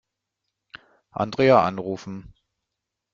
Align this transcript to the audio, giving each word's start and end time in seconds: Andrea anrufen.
Andrea 1.11 1.61
anrufen. 1.61 2.33